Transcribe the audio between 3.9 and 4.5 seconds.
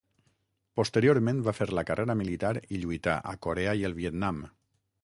el Vietnam.